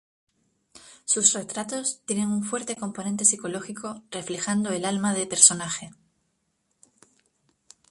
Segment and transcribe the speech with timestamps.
[1.05, 5.91] Sus retratos tienen un fuerte componente psicológico reflejando el alma de personaje.